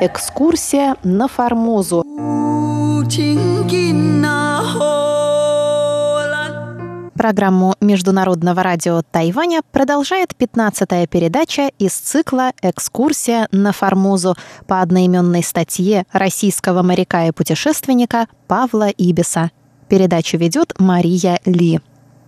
[0.00, 2.04] Экскурсия на Формозу.
[7.14, 14.36] Программу Международного радио Тайваня продолжает 15-я передача из цикла «Экскурсия на Формозу»
[14.68, 19.50] по одноименной статье российского моряка и путешественника Павла Ибиса.
[19.88, 21.80] Передачу ведет Мария Ли.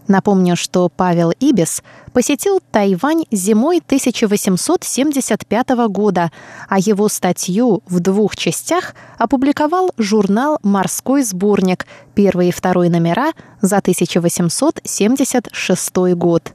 [0.08, 1.82] Напомню, что Павел Ибис
[2.12, 6.32] посетил Тайвань зимой 1875 года,
[6.68, 13.76] а его статью в двух частях опубликовал журнал «Морской сборник» первый и второй номера за
[13.78, 16.52] 1876 год.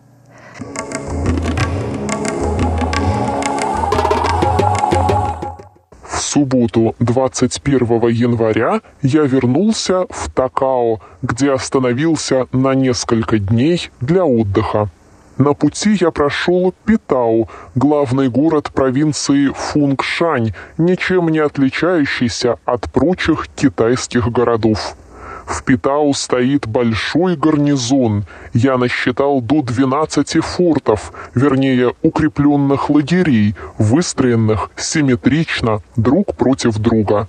[6.35, 14.89] Субботу 21 января я вернулся в Такао, где остановился на несколько дней для отдыха.
[15.37, 24.29] На пути я прошел Питау, главный город провинции Фунгшань, ничем не отличающийся от прочих китайских
[24.29, 24.97] городов.
[25.45, 28.25] В Питау стоит большой гарнизон.
[28.53, 37.27] Я насчитал до 12 фортов, вернее, укрепленных лагерей, выстроенных симметрично друг против друга.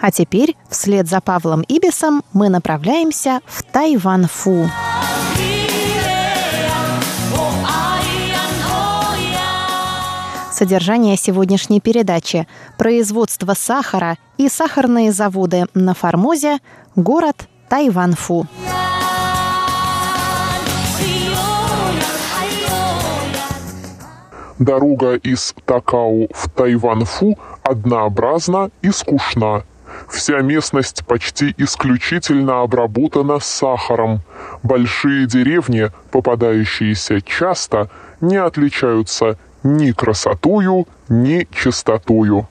[0.00, 4.70] А теперь, вслед за Павлом Ибисом, мы направляемся в Тайван-Фу.
[10.56, 12.48] Содержание сегодняшней передачи.
[12.78, 16.60] Производство сахара и сахарные заводы на Формозе,
[16.94, 18.46] город Тайванфу.
[24.58, 29.62] Дорога из Такау в Тайванфу однообразна и скучна.
[30.08, 34.22] Вся местность почти исключительно обработана сахаром.
[34.62, 37.90] Большие деревни, попадающиеся часто,
[38.22, 39.36] не отличаются
[39.66, 42.46] ни красотою, ни чистотою.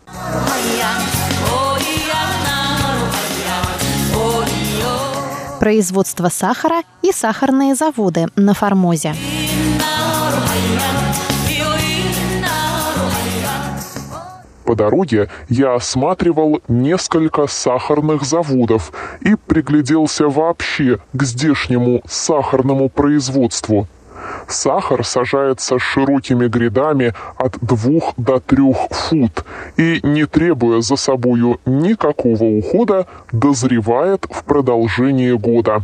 [5.59, 9.15] Производство сахара и сахарные заводы на Формозе.
[14.65, 23.87] По дороге я осматривал несколько сахарных заводов и пригляделся вообще к здешнему сахарному производству.
[24.47, 29.45] Сахар сажается широкими грядами от двух до трех фут
[29.77, 35.83] и, не требуя за собою никакого ухода, дозревает в продолжении года.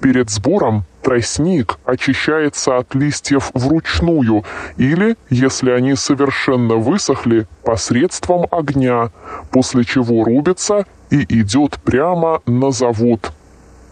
[0.00, 4.44] Перед сбором тростник очищается от листьев вручную
[4.76, 9.10] или, если они совершенно высохли, посредством огня,
[9.50, 13.32] после чего рубится и идет прямо на завод.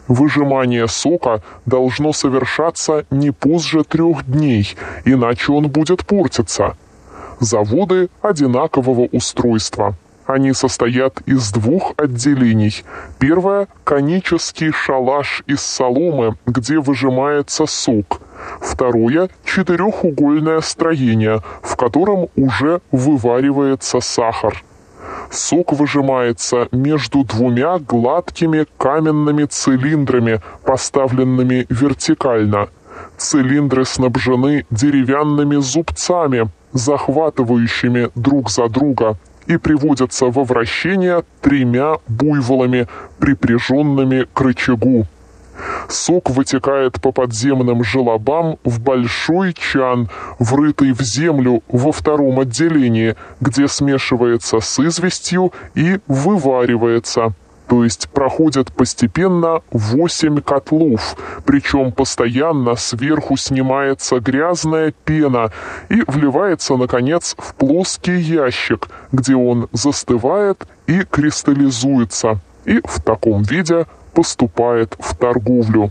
[0.08, 4.74] Выжимание сока должно совершаться не позже трех дней,
[5.04, 6.76] иначе он будет портиться.
[7.40, 9.94] Заводы одинакового устройства.
[10.26, 12.84] Они состоят из двух отделений.
[13.18, 18.20] Первое– конический шалаш из соломы, где выжимается сок.
[18.60, 24.62] Второе– четырехугольное строение, в котором уже вываривается сахар.
[25.30, 32.68] Сок выжимается между двумя гладкими каменными цилиндрами, поставленными вертикально.
[33.16, 42.86] Цилиндры снабжены деревянными зубцами, захватывающими друг за друга, и приводятся во вращение тремя буйволами,
[43.18, 45.06] припряженными к рычагу.
[45.88, 50.08] Сок вытекает по подземным желобам в большой чан,
[50.38, 57.32] врытый в землю во втором отделении, где смешивается с известью и вываривается.
[57.68, 65.52] То есть проходят постепенно 8 котлов, причем постоянно сверху снимается грязная пена
[65.90, 73.86] и вливается, наконец, в плоский ящик, где он застывает и кристаллизуется, и в таком виде
[74.12, 75.90] поступает в торговлю.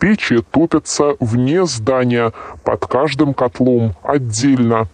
[0.00, 2.32] Печи топятся вне здания,
[2.64, 4.88] под каждым котлом отдельно.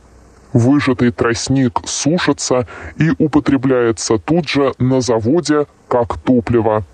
[0.53, 2.67] Выжатый тростник сушится
[2.97, 6.85] и употребляется тут же на заводе как топливо.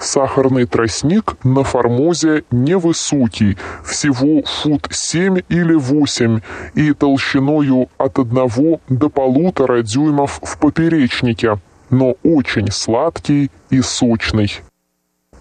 [0.00, 6.40] Сахарный тростник на Формозе невысокий, всего фут 7 или 8,
[6.74, 11.58] и толщиною от 1 до полутора дюймов в поперечнике–
[11.90, 14.60] но очень сладкий и сочный.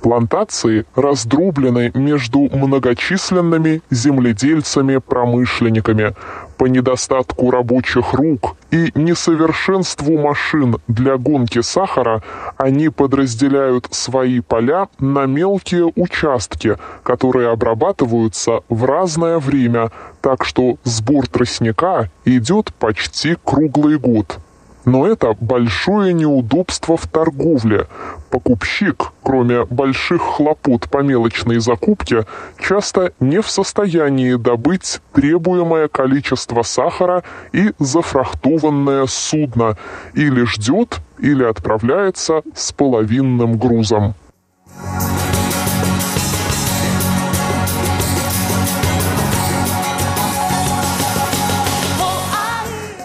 [0.02, 6.16] Плантации раздроблены между многочисленными земледельцами-промышленниками.
[6.58, 12.24] По недостатку рабочих рук и несовершенству машин для гонки сахара
[12.58, 19.92] они подразделяют свои поля на мелкие участки, которые обрабатываются в разное время,
[20.22, 24.40] так что сбор тростника идет почти круглый год.
[24.88, 27.88] Но это большое неудобство в торговле.
[28.30, 32.26] Покупщик, кроме больших хлопот по мелочной закупке,
[32.58, 39.76] часто не в состоянии добыть требуемое количество сахара и зафрахтованное судно,
[40.14, 44.16] или ждет, или отправляется с половинным грузом.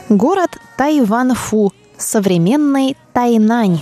[0.09, 3.79] Город Тайванфу, современный Тайнань.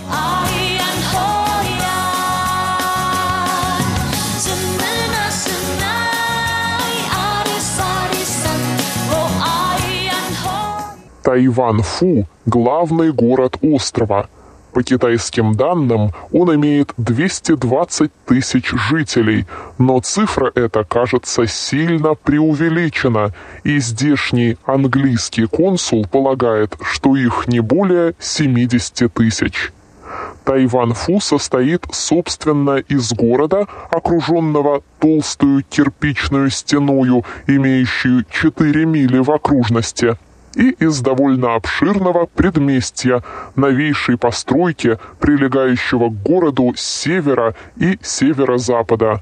[11.23, 14.27] Тайван-Фу– главный город острова–
[14.71, 19.45] по китайским данным, он имеет 220 тысяч жителей,
[19.77, 23.33] но цифра эта кажется сильно преувеличена,
[23.63, 29.71] и здешний английский консул полагает, что их не более 70 тысяч.
[30.43, 40.17] Тайван-Фу состоит, собственно, из города, окруженного толстую кирпичную стеною, имеющую 4 мили в окружности–
[40.55, 43.23] и из довольно обширного предместья,
[43.55, 49.21] новейшей постройки, прилегающего к городу с севера и северо-запада.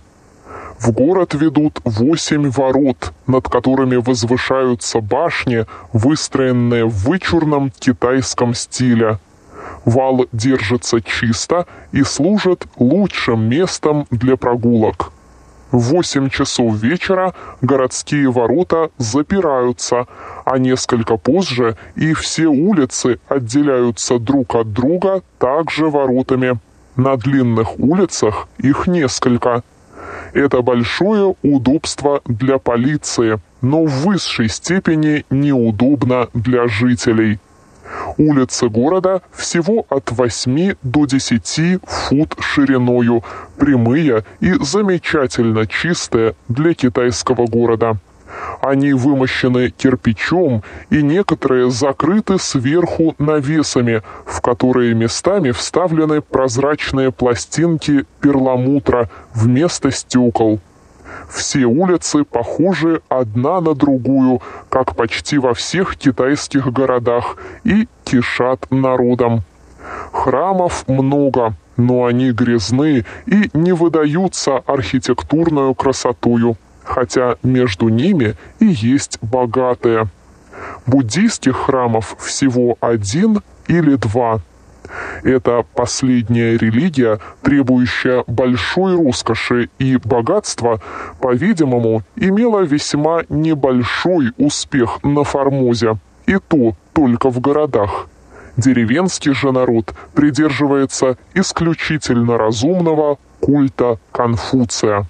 [0.79, 9.19] В город ведут восемь ворот, над которыми возвышаются башни, выстроенные в вычурном китайском стиле.
[9.83, 15.11] Вал держится чисто и служит лучшим местом для прогулок.
[15.71, 20.07] В 8 часов вечера городские ворота запираются,
[20.43, 26.59] а несколько позже и все улицы отделяются друг от друга также воротами.
[26.95, 29.63] На длинных улицах их несколько.
[30.33, 37.39] Это большое удобство для полиции, но в высшей степени неудобно для жителей.
[38.17, 43.23] Улицы города всего от 8 до 10 фут шириною,
[43.57, 47.97] прямые и замечательно чистые для китайского города.
[48.61, 59.09] Они вымощены кирпичом и некоторые закрыты сверху навесами, в которые местами вставлены прозрачные пластинки перламутра
[59.33, 60.59] вместо стекол.
[61.29, 69.43] Все улицы похожи одна на другую, как почти во всех китайских городах, и кишат народом.
[70.11, 79.19] Храмов много, но они грязны и не выдаются архитектурную красотою, хотя между ними и есть
[79.21, 80.07] богатые.
[80.85, 84.41] Буддийских храмов всего один или два–
[85.23, 90.81] это последняя религия, требующая большой роскоши и богатства,
[91.19, 98.07] по-видимому, имела весьма небольшой успех на Формозе, и то только в городах.
[98.57, 105.05] Деревенский же народ придерживается исключительно разумного культа Конфуция.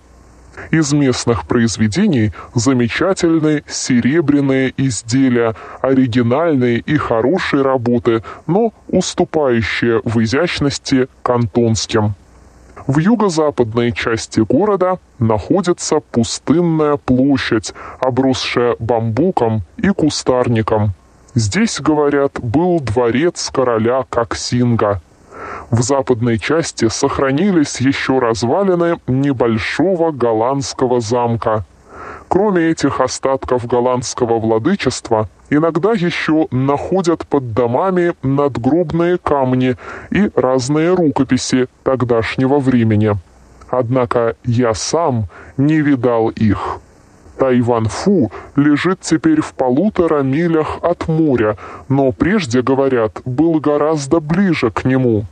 [0.71, 12.13] Из местных произведений замечательные серебряные изделия, оригинальные и хорошие работы, но уступающие в изящности кантонским.
[12.87, 20.93] В юго-западной части города находится пустынная площадь, обросшая бамбуком и кустарником.
[21.35, 25.01] Здесь, говорят, был дворец короля Коксинга–
[25.71, 31.65] в западной части сохранились еще развалины небольшого голландского замка.
[32.27, 39.75] Кроме этих остатков голландского владычества, иногда еще находят под домами надгробные камни
[40.11, 43.15] и разные рукописи тогдашнего времени.
[43.69, 45.25] Однако я сам
[45.57, 46.79] не видал их.
[47.37, 51.57] Тайван-Фу лежит теперь в полутора милях от моря,
[51.87, 55.25] но прежде, говорят, был гораздо ближе к нему.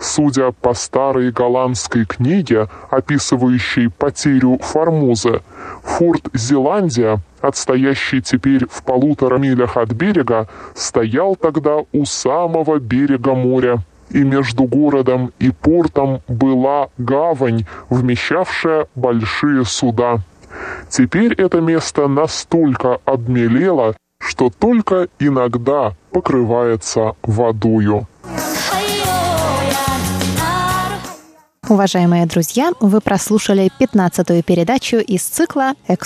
[0.00, 5.42] Судя по старой голландской книге, описывающей потерю Формозы,
[5.82, 13.80] форт Зеландия, отстоящий теперь в полутора милях от берега, стоял тогда у самого берега моря
[14.08, 20.20] и между городом и портом была гавань, вмещавшая большие суда.
[20.88, 28.06] Теперь это место настолько обмелело, что только иногда покрывается водою.
[31.70, 36.00] Уважаемые друзья, вы прослушали 15-ю передачу из цикла «Экскурсия